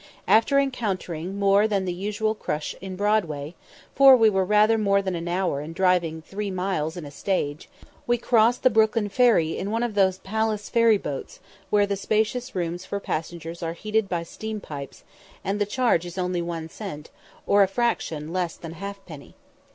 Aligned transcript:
After 0.27 0.57
encountering 0.57 1.37
more 1.37 1.67
than 1.67 1.85
the 1.85 1.93
usual 1.93 2.33
crush 2.33 2.73
in 2.81 2.95
Broadway, 2.95 3.53
for 3.93 4.15
we 4.17 4.31
were 4.31 4.43
rather 4.43 4.75
more 4.79 4.99
than 4.99 5.13
an 5.13 5.27
hour 5.27 5.61
in 5.61 5.73
driving 5.73 6.23
three 6.23 6.49
miles 6.49 6.97
in 6.97 7.05
a 7.05 7.11
stage, 7.11 7.69
we 8.07 8.17
crossed 8.17 8.63
the 8.63 8.71
Brooklyn 8.71 9.09
Ferry 9.09 9.55
in 9.55 9.69
one 9.69 9.83
of 9.83 9.93
those 9.93 10.17
palace 10.17 10.69
ferry 10.69 10.97
boats, 10.97 11.39
where 11.69 11.85
the 11.85 11.95
spacious 11.95 12.55
rooms 12.55 12.83
for 12.83 12.99
passengers 12.99 13.61
are 13.61 13.73
heated 13.73 14.09
by 14.09 14.23
steam 14.23 14.59
pipes, 14.59 15.03
and 15.43 15.61
the 15.61 15.67
charge 15.67 16.03
is 16.03 16.17
only 16.17 16.41
one 16.41 16.67
cent, 16.67 17.11
or 17.45 17.61
a 17.61 17.67
fraction 17.67 18.33
less 18.33 18.57
than 18.57 18.71
a 18.71 18.75
halfpenny. 18.81 19.35